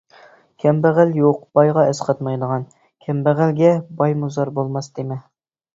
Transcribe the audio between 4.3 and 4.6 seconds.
زار